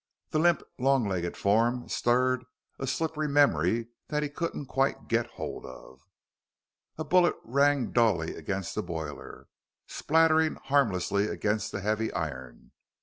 The 0.31 0.39
limp, 0.39 0.63
long 0.79 1.07
legged 1.07 1.37
form 1.37 1.87
stirred 1.87 2.45
a 2.79 2.87
slippery 2.87 3.27
memory 3.27 3.89
that 4.07 4.23
he 4.23 4.29
couldn't 4.29 4.65
quite 4.65 5.07
get 5.07 5.27
hold 5.37 5.63
of. 5.63 5.99
A 6.97 7.03
bullet 7.03 7.35
rang 7.43 7.91
dully 7.91 8.35
against 8.35 8.73
the 8.73 8.81
boiler, 8.81 9.47
spattering 9.85 10.55
harmlessly 10.55 11.27
against 11.27 11.71
the 11.71 11.81
heavy 11.81 12.11
iron. 12.13 12.71